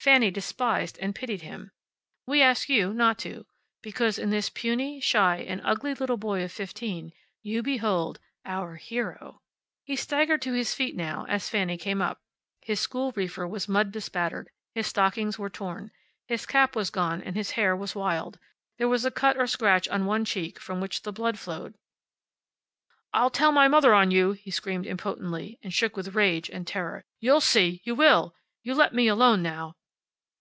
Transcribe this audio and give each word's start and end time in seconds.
Fanny 0.00 0.30
despised 0.30 0.96
and 1.02 1.14
pitied 1.14 1.42
him. 1.42 1.70
We 2.26 2.40
ask 2.40 2.70
you 2.70 2.94
not 2.94 3.18
to, 3.18 3.44
because 3.82 4.18
in 4.18 4.30
this 4.30 4.48
puny, 4.48 5.00
shy 5.02 5.36
and 5.46 5.60
ugly 5.62 5.92
little 5.92 6.16
boy 6.16 6.42
of 6.44 6.50
fifteen 6.50 7.12
you 7.42 7.62
behold 7.62 8.18
Our 8.46 8.76
Hero. 8.76 9.42
He 9.84 9.96
staggered 9.96 10.40
to 10.42 10.54
his 10.54 10.72
feet 10.72 10.96
now, 10.96 11.26
as 11.28 11.50
Fanny 11.50 11.76
came 11.76 12.00
up. 12.00 12.22
His 12.62 12.80
school 12.80 13.12
reefer 13.16 13.46
was 13.46 13.68
mud 13.68 13.92
bespattered. 13.92 14.48
His 14.74 14.86
stockings 14.86 15.38
were 15.38 15.50
torn. 15.50 15.90
His 16.26 16.46
cap 16.46 16.74
was 16.74 16.88
gone 16.88 17.20
and 17.20 17.36
his 17.36 17.50
hair 17.50 17.76
was 17.76 17.94
wild. 17.94 18.38
There 18.78 18.88
was 18.88 19.04
a 19.04 19.10
cut 19.10 19.36
or 19.36 19.46
scratch 19.46 19.90
on 19.90 20.06
one 20.06 20.24
cheek, 20.24 20.58
from 20.58 20.80
which 20.80 21.02
the 21.02 21.12
blood 21.12 21.38
flowed. 21.38 21.74
"I'll 23.12 23.30
tell 23.30 23.52
my 23.52 23.68
mother 23.68 23.92
on 23.92 24.10
you!" 24.10 24.32
he 24.32 24.50
screamed 24.50 24.86
impotently, 24.86 25.58
and 25.62 25.74
shook 25.74 25.98
with 25.98 26.14
rage 26.14 26.48
and 26.48 26.66
terror. 26.66 27.04
"You'll 27.20 27.42
see, 27.42 27.82
you 27.84 27.94
will! 27.94 28.34
You 28.62 28.74
let 28.74 28.94
me 28.94 29.06
alone, 29.08 29.42
now!" 29.42 29.74